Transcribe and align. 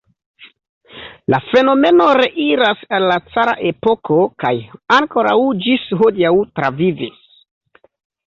La 1.33 1.39
fenomeno 1.49 2.05
reiras 2.19 2.79
al 2.97 3.03
la 3.11 3.17
cara 3.35 3.53
epoko 3.71 4.17
kaj 4.45 4.53
ankoraŭ 4.99 5.37
ĝis 5.67 5.83
hodiaŭ 6.01 6.33
travivis. 6.61 7.23